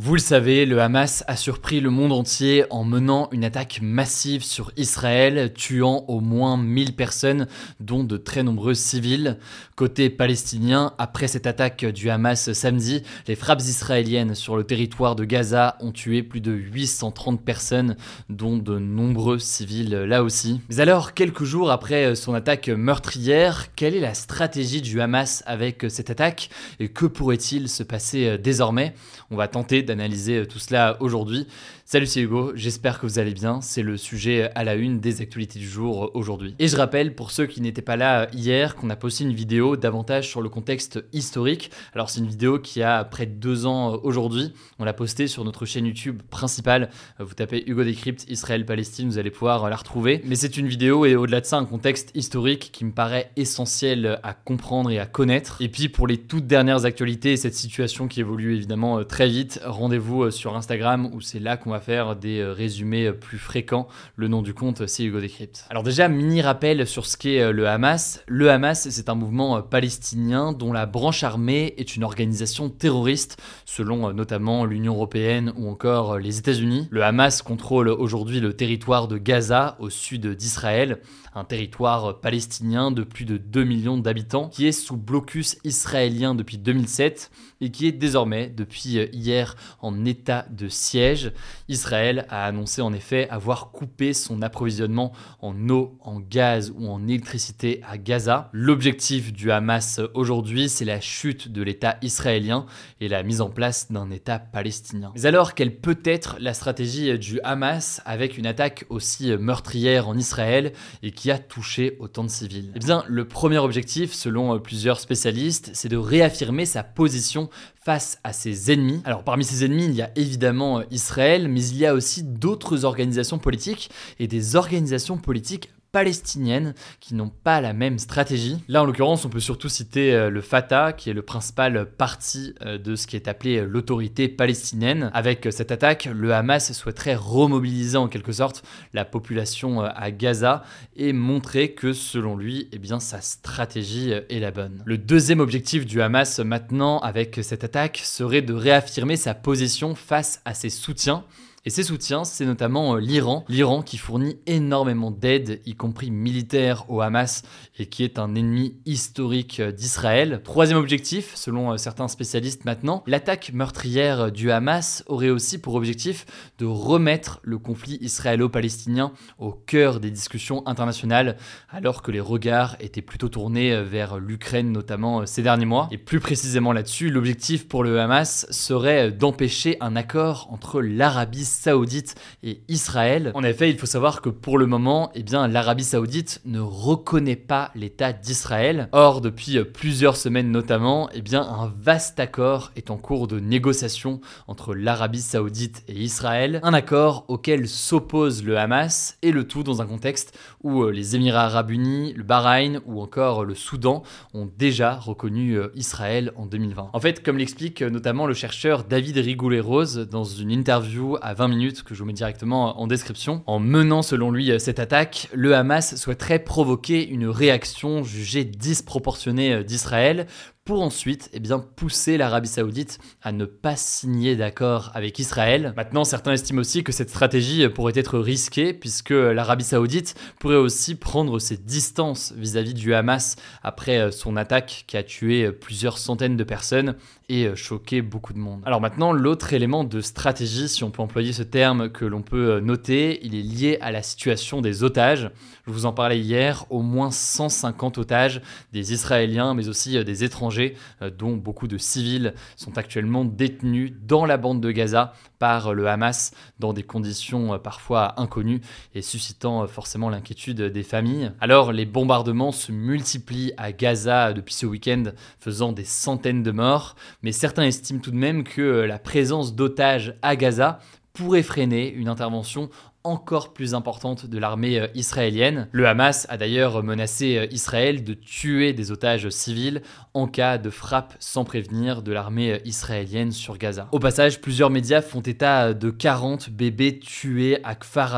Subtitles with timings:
[0.00, 4.44] Vous le savez, le Hamas a surpris le monde entier en menant une attaque massive
[4.44, 7.48] sur Israël, tuant au moins 1000 personnes,
[7.80, 9.38] dont de très nombreux civils.
[9.74, 15.24] Côté palestinien, après cette attaque du Hamas samedi, les frappes israéliennes sur le territoire de
[15.24, 17.96] Gaza ont tué plus de 830 personnes,
[18.28, 20.60] dont de nombreux civils là aussi.
[20.68, 25.86] Mais alors, quelques jours après son attaque meurtrière, quelle est la stratégie du Hamas avec
[25.88, 26.50] cette attaque?
[26.78, 28.94] Et que pourrait-il se passer désormais?
[29.32, 31.46] On va tenter d'analyser euh, tout cela aujourd'hui.
[31.90, 33.62] Salut, c'est Hugo, j'espère que vous allez bien.
[33.62, 36.54] C'est le sujet à la une des actualités du jour euh, aujourd'hui.
[36.58, 39.32] Et je rappelle, pour ceux qui n'étaient pas là euh, hier, qu'on a posté une
[39.32, 41.70] vidéo davantage sur le contexte historique.
[41.94, 44.52] Alors, c'est une vidéo qui a près de deux ans aujourd'hui.
[44.78, 46.90] On l'a postée sur notre chaîne YouTube principale.
[47.20, 50.20] Vous tapez Hugo Décrypte Israël-Palestine, vous allez pouvoir la retrouver.
[50.26, 54.20] Mais c'est une vidéo et au-delà de ça, un contexte historique qui me paraît essentiel
[54.22, 55.62] à comprendre et à connaître.
[55.62, 59.58] Et puis, pour les toutes dernières actualités et cette situation qui évolue évidemment très vite,
[59.64, 63.38] rendez-vous euh, sur Instagram où c'est là qu'on va faire des euh, résumés euh, plus
[63.38, 63.88] fréquents.
[64.16, 65.66] Le nom du compte, c'est Hugo Decrypt.
[65.70, 68.22] Alors déjà, mini rappel sur ce qu'est le Hamas.
[68.26, 74.12] Le Hamas, c'est un mouvement palestinien dont la branche armée est une organisation terroriste, selon
[74.12, 76.88] notamment l'Union européenne ou encore les États-Unis.
[76.90, 81.00] Le Hamas contrôle aujourd'hui le territoire de Gaza, au sud d'Israël,
[81.38, 86.58] un territoire palestinien de plus de 2 millions d'habitants, qui est sous blocus israélien depuis
[86.58, 87.30] 2007
[87.60, 91.32] et qui est désormais, depuis hier, en état de siège.
[91.68, 97.06] Israël a annoncé en effet avoir coupé son approvisionnement en eau, en gaz ou en
[97.06, 98.48] électricité à Gaza.
[98.52, 102.66] L'objectif du Hamas aujourd'hui, c'est la chute de l'État israélien
[103.00, 105.12] et la mise en place d'un État palestinien.
[105.14, 110.16] Mais alors, quelle peut être la stratégie du Hamas avec une attaque aussi meurtrière en
[110.16, 115.00] Israël et qui a touché autant de civils Eh bien, le premier objectif, selon plusieurs
[115.00, 117.50] spécialistes, c'est de réaffirmer sa position
[117.80, 119.00] face à ses ennemis.
[119.04, 122.84] Alors parmi ses ennemis, il y a évidemment Israël, mais il y a aussi d'autres
[122.84, 128.58] organisations politiques et des organisations politiques palestiniennes qui n'ont pas la même stratégie.
[128.68, 132.54] Là, en l'occurrence, on peut surtout citer euh, le Fatah, qui est le principal parti
[132.62, 135.10] euh, de ce qui est appelé euh, l'autorité palestinienne.
[135.14, 138.62] Avec cette attaque, le Hamas souhaiterait remobiliser en quelque sorte
[138.92, 140.62] la population à Gaza
[140.96, 144.82] et montrer que, selon lui, eh sa stratégie est la bonne.
[144.86, 150.40] Le deuxième objectif du Hamas maintenant, avec cette attaque, serait de réaffirmer sa position face
[150.44, 151.24] à ses soutiens
[151.68, 153.44] et ses soutiens, c'est notamment euh, l'Iran.
[153.46, 157.42] L'Iran qui fournit énormément d'aide, y compris militaire, au Hamas
[157.78, 160.40] et qui est un ennemi historique euh, d'Israël.
[160.42, 166.24] Troisième objectif, selon euh, certains spécialistes maintenant, l'attaque meurtrière du Hamas aurait aussi pour objectif
[166.56, 171.36] de remettre le conflit israélo-palestinien au cœur des discussions internationales,
[171.68, 175.88] alors que les regards étaient plutôt tournés vers l'Ukraine notamment ces derniers mois.
[175.90, 182.14] Et plus précisément là-dessus, l'objectif pour le Hamas serait d'empêcher un accord entre l'Arabie saoudite
[182.42, 183.32] et Israël.
[183.34, 187.70] En effet, il faut savoir que pour le moment, eh l'Arabie saoudite ne reconnaît pas
[187.74, 188.88] l'État d'Israël.
[188.92, 194.74] Or, depuis plusieurs semaines notamment, eh un vaste accord est en cours de négociation entre
[194.74, 196.60] l'Arabie saoudite et Israël.
[196.62, 201.16] Un accord auquel s'oppose le Hamas et le tout dans un contexte où euh, les
[201.16, 204.02] Émirats arabes unis, le Bahreïn ou encore le Soudan
[204.34, 206.90] ont déjà reconnu euh, Israël en 2020.
[206.92, 211.47] En fait, comme l'explique euh, notamment le chercheur David Rigoulet-Rose dans une interview à 20
[211.48, 213.42] minutes que je vous mets directement en description.
[213.46, 219.62] En menant selon lui cette attaque, le Hamas souhaiterait provoquer une réaction jugée disproportionnée euh,
[219.62, 220.26] d'Israël
[220.68, 225.72] pour ensuite eh bien, pousser l'Arabie saoudite à ne pas signer d'accord avec Israël.
[225.78, 230.94] Maintenant, certains estiment aussi que cette stratégie pourrait être risquée puisque l'Arabie saoudite pourrait aussi
[230.94, 235.96] prendre ses distances vis-à-vis du Hamas après euh, son attaque qui a tué euh, plusieurs
[235.96, 236.96] centaines de personnes
[237.30, 238.60] et euh, choqué beaucoup de monde.
[238.66, 242.60] Alors maintenant, l'autre élément de stratégie, si on peut employer ce terme que l'on peut
[242.60, 245.30] noter, il est lié à la situation des otages.
[245.66, 248.42] Je vous en parlais hier, au moins 150 otages,
[248.74, 250.74] des Israéliens mais aussi des étrangers chargés,
[251.18, 256.32] dont beaucoup de civils sont actuellement détenus dans la bande de Gaza par le Hamas
[256.58, 258.60] dans des conditions parfois inconnues
[258.94, 261.32] et suscitant forcément l'inquiétude des familles.
[261.40, 265.04] Alors les bombardements se multiplient à Gaza depuis ce week-end,
[265.38, 270.14] faisant des centaines de morts, mais certains estiment tout de même que la présence d'otages
[270.22, 270.80] à Gaza
[271.12, 272.70] pourrait freiner une intervention
[273.04, 275.68] encore plus importante de l'armée euh, israélienne.
[275.72, 279.82] Le Hamas a d'ailleurs menacé euh, Israël de tuer des otages civils
[280.14, 283.88] en cas de frappe sans prévenir de l'armée euh, israélienne sur Gaza.
[283.92, 288.08] Au passage, plusieurs médias font état de 40 bébés tués à Kfar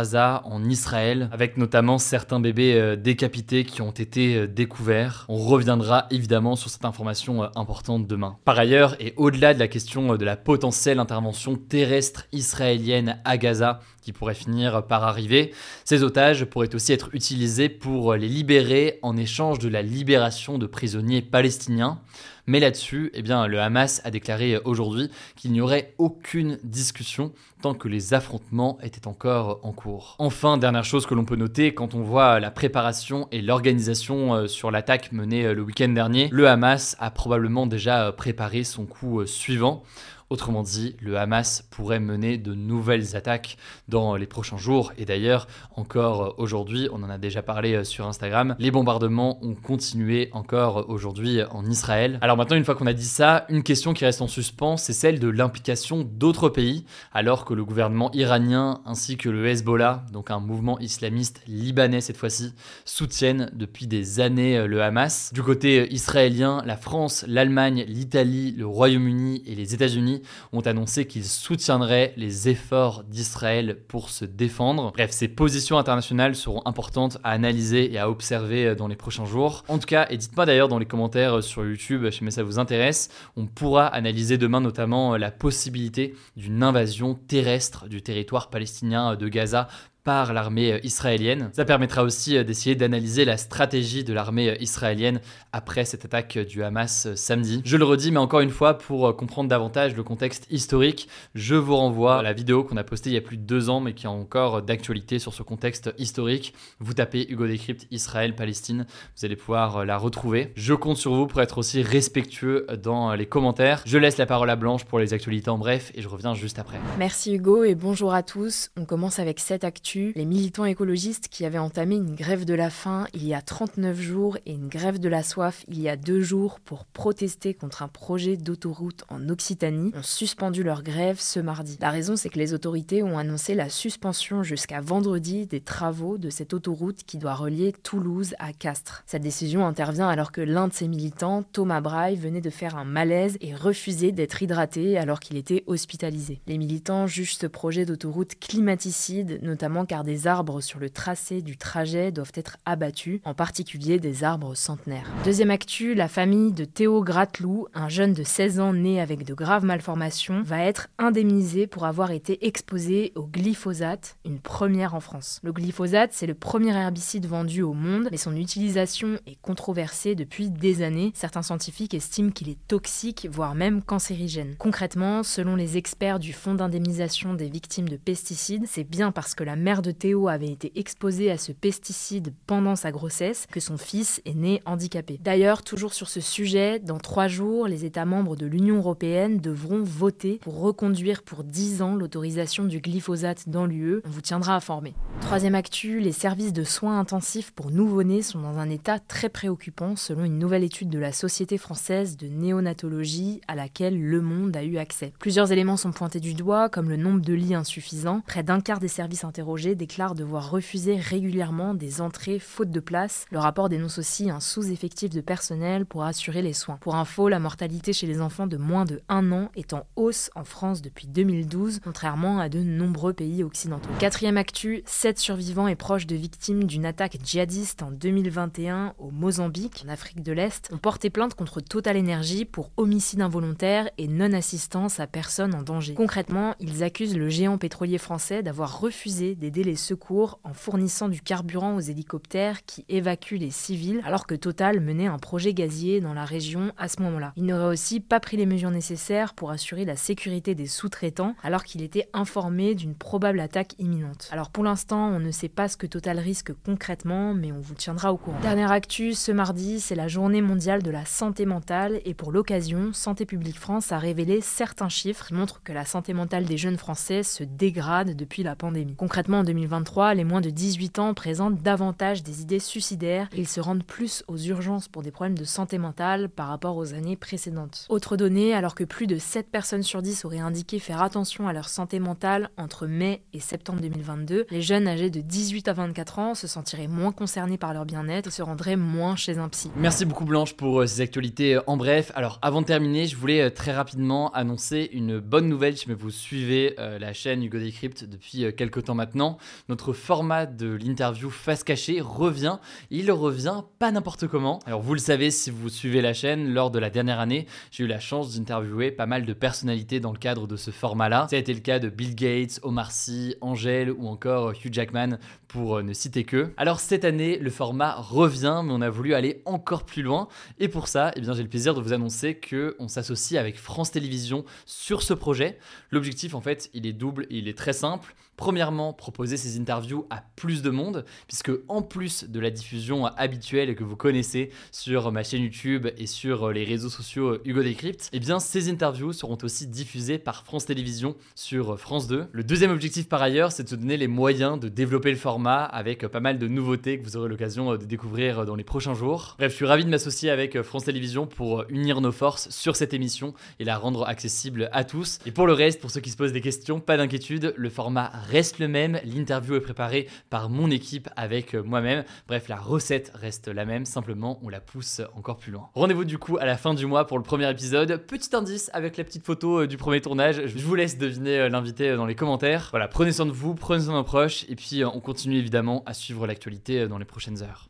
[0.44, 5.24] en Israël, avec notamment certains bébés décapités qui ont été découverts.
[5.28, 8.36] On reviendra évidemment sur cette information importante demain.
[8.44, 13.80] Par ailleurs, et au-delà de la question de la potentielle intervention terrestre israélienne à Gaza,
[14.10, 15.52] qui pourrait finir par arriver.
[15.84, 20.66] Ces otages pourraient aussi être utilisés pour les libérer en échange de la libération de
[20.66, 22.00] prisonniers palestiniens.
[22.46, 27.30] Mais là-dessus, eh bien, le Hamas a déclaré aujourd'hui qu'il n'y aurait aucune discussion
[27.62, 30.16] tant que les affrontements étaient encore en cours.
[30.18, 34.46] Enfin, dernière chose que l'on peut noter, quand on voit la préparation et l'organisation euh,
[34.48, 38.86] sur l'attaque menée euh, le week-end dernier, le Hamas a probablement déjà euh, préparé son
[38.86, 39.84] coup suivant.
[40.32, 43.56] Autrement dit, le Hamas pourrait mener de nouvelles attaques
[43.88, 44.92] dans les prochains jours.
[44.96, 49.56] Et d'ailleurs, encore aujourd'hui, on en a déjà parlé euh, sur Instagram, les bombardements ont
[49.56, 52.20] continué encore aujourd'hui en Israël.
[52.22, 54.92] Alors maintenant, une fois qu'on a dit ça, une question qui reste en suspens, c'est
[54.92, 60.30] celle de l'implication d'autres pays, alors que le gouvernement iranien ainsi que le Hezbollah, donc
[60.30, 62.52] un mouvement islamiste libanais cette fois-ci,
[62.84, 65.32] soutiennent depuis des années euh, le Hamas.
[65.34, 70.19] Du côté euh, israélien, la France, l'Allemagne, l'Italie, le Royaume-Uni et les États-Unis
[70.52, 74.92] ont annoncé qu'ils soutiendraient les efforts d'Israël pour se défendre.
[74.92, 79.64] Bref, ces positions internationales seront importantes à analyser et à observer dans les prochains jours.
[79.68, 83.10] En tout cas, et dites-moi d'ailleurs dans les commentaires sur YouTube, si ça vous intéresse,
[83.36, 89.68] on pourra analyser demain notamment la possibilité d'une invasion terrestre du territoire palestinien de Gaza
[90.04, 91.50] par l'armée euh, israélienne.
[91.52, 95.20] Ça permettra aussi euh, d'essayer d'analyser la stratégie de l'armée euh, israélienne
[95.52, 97.60] après cette attaque du Hamas samedi.
[97.64, 101.76] Je le redis, mais encore une fois, pour comprendre davantage le contexte historique, je vous
[101.76, 103.94] renvoie à la vidéo qu'on a postée il y a plus de deux ans, mais
[103.94, 106.54] qui est encore d'actualité sur ce contexte historique.
[106.78, 108.86] Vous tapez Hugo Décrypte Israël-Palestine,
[109.16, 110.52] vous allez pouvoir la retrouver.
[110.54, 113.82] Je compte sur vous pour être aussi respectueux dans les commentaires.
[113.86, 116.58] Je laisse la parole à Blanche pour les actualités en bref et je reviens juste
[116.58, 116.78] après.
[116.98, 118.70] Merci Hugo et bonjour à tous.
[118.76, 122.70] On commence avec cette actu les militants écologistes qui avaient entamé une grève de la
[122.70, 125.96] faim il y a 39 jours et une grève de la soif il y a
[125.96, 131.40] deux jours pour protester contre un projet d'autoroute en Occitanie ont suspendu leur grève ce
[131.40, 131.76] mardi.
[131.80, 136.30] La raison, c'est que les autorités ont annoncé la suspension jusqu'à vendredi des travaux de
[136.30, 139.02] cette autoroute qui doit relier Toulouse à Castres.
[139.06, 142.84] Cette décision intervient alors que l'un de ces militants, Thomas Braille, venait de faire un
[142.84, 146.40] malaise et refusait d'être hydraté alors qu'il était hospitalisé.
[146.46, 151.56] Les militants jugent ce projet d'autoroute climaticide, notamment car des arbres sur le tracé du
[151.56, 155.10] trajet doivent être abattus, en particulier des arbres centenaires.
[155.24, 159.34] Deuxième actu, la famille de Théo Gratelou, un jeune de 16 ans né avec de
[159.34, 165.40] graves malformations, va être indemnisé pour avoir été exposé au glyphosate, une première en France.
[165.42, 170.50] Le glyphosate, c'est le premier herbicide vendu au monde, mais son utilisation est controversée depuis
[170.50, 171.12] des années.
[171.14, 174.56] Certains scientifiques estiment qu'il est toxique, voire même cancérigène.
[174.58, 179.44] Concrètement, selon les experts du Fonds d'indemnisation des victimes de pesticides, c'est bien parce que
[179.44, 183.78] la mère de Théo avait été exposée à ce pesticide pendant sa grossesse que son
[183.78, 185.18] fils est né handicapé.
[185.22, 189.82] D'ailleurs, toujours sur ce sujet, dans trois jours, les États membres de l'Union européenne devront
[189.84, 194.02] voter pour reconduire pour 10 ans l'autorisation du glyphosate dans l'UE.
[194.04, 194.94] On vous tiendra informé.
[195.20, 199.94] Troisième actu, les services de soins intensifs pour nouveau-nés sont dans un état très préoccupant
[199.94, 204.64] selon une nouvelle étude de la Société française de néonatologie à laquelle Le Monde a
[204.64, 205.12] eu accès.
[205.20, 208.22] Plusieurs éléments sont pointés du doigt, comme le nombre de lits insuffisants.
[208.26, 213.26] Près d'un quart des services interrogés déclare devoir refuser régulièrement des entrées faute de place.
[213.30, 216.78] Le rapport dénonce aussi un sous-effectif de personnel pour assurer les soins.
[216.80, 220.30] Pour info, la mortalité chez les enfants de moins de 1 an est en hausse
[220.34, 223.90] en France depuis 2012, contrairement à de nombreux pays occidentaux.
[223.98, 229.84] Quatrième actu, 7 survivants et proches de victimes d'une attaque djihadiste en 2021 au Mozambique,
[229.86, 235.00] en Afrique de l'Est, ont porté plainte contre Total Energy pour homicide involontaire et non-assistance
[235.00, 235.94] à personne en danger.
[235.94, 241.08] Concrètement, ils accusent le géant pétrolier français d'avoir refusé des d'aider les secours en fournissant
[241.08, 246.00] du carburant aux hélicoptères qui évacuent les civils, alors que Total menait un projet gazier
[246.00, 247.32] dans la région à ce moment-là.
[247.36, 251.64] Il n'aurait aussi pas pris les mesures nécessaires pour assurer la sécurité des sous-traitants, alors
[251.64, 254.28] qu'il était informé d'une probable attaque imminente.
[254.30, 257.74] Alors pour l'instant, on ne sait pas ce que Total risque concrètement, mais on vous
[257.74, 258.38] tiendra au courant.
[258.40, 262.92] Dernière actu, ce mardi, c'est la journée mondiale de la santé mentale, et pour l'occasion,
[262.92, 266.78] Santé publique France a révélé certains chiffres qui montrent que la santé mentale des jeunes
[266.78, 268.94] Français se dégrade depuis la pandémie.
[268.94, 273.48] Concrètement, en 2023, les moins de 18 ans présentent davantage des idées suicidaires et ils
[273.48, 277.16] se rendent plus aux urgences pour des problèmes de santé mentale par rapport aux années
[277.16, 277.86] précédentes.
[277.88, 281.52] Autre donnée, alors que plus de 7 personnes sur 10 auraient indiqué faire attention à
[281.52, 286.18] leur santé mentale entre mai et septembre 2022, les jeunes âgés de 18 à 24
[286.18, 289.70] ans se sentiraient moins concernés par leur bien-être et se rendraient moins chez un psy.
[289.76, 292.12] Merci beaucoup Blanche pour euh, ces actualités en bref.
[292.14, 296.10] Alors avant de terminer, je voulais euh, très rapidement annoncer une bonne nouvelle si vous
[296.10, 299.29] suivez euh, la chaîne Hugo Decrypt depuis quelques temps maintenant.
[299.68, 302.58] Notre format de l'interview face cachée revient.
[302.90, 304.58] Il revient pas n'importe comment.
[304.66, 307.84] Alors vous le savez si vous suivez la chaîne, lors de la dernière année, j'ai
[307.84, 311.26] eu la chance d'interviewer pas mal de personnalités dans le cadre de ce format-là.
[311.30, 315.18] Ça a été le cas de Bill Gates, Omar Sy, Angèle ou encore Hugh Jackman
[315.48, 316.52] pour euh, ne citer que.
[316.56, 320.28] Alors cette année, le format revient, mais on a voulu aller encore plus loin.
[320.58, 323.90] Et pour ça, eh j'ai le plaisir de vous annoncer que on s'associe avec France
[323.90, 325.58] Télévisions sur ce projet.
[325.90, 328.14] L'objectif, en fait, il est double et il est très simple.
[328.40, 333.74] Premièrement, proposer ces interviews à plus de monde, puisque en plus de la diffusion habituelle
[333.74, 338.18] que vous connaissez sur ma chaîne YouTube et sur les réseaux sociaux Hugo Decrypt, eh
[338.18, 342.28] bien ces interviews seront aussi diffusées par France Télévisions sur France 2.
[342.32, 345.64] Le deuxième objectif par ailleurs, c'est de se donner les moyens de développer le format
[345.64, 349.34] avec pas mal de nouveautés que vous aurez l'occasion de découvrir dans les prochains jours.
[349.38, 352.94] Bref, je suis ravi de m'associer avec France Télévisions pour unir nos forces sur cette
[352.94, 355.18] émission et la rendre accessible à tous.
[355.26, 358.10] Et pour le reste, pour ceux qui se posent des questions, pas d'inquiétude, le format
[358.30, 362.04] reste le même, l'interview est préparée par mon équipe avec euh, moi-même.
[362.28, 365.68] Bref, la recette reste la même, simplement on la pousse encore plus loin.
[365.74, 367.96] Rendez-vous du coup à la fin du mois pour le premier épisode.
[368.06, 371.48] Petit indice avec la petite photo euh, du premier tournage, je vous laisse deviner euh,
[371.48, 372.68] l'invité dans les commentaires.
[372.70, 375.82] Voilà, prenez soin de vous, prenez soin de vos proches et puis on continue évidemment
[375.86, 377.69] à suivre l'actualité dans les prochaines heures.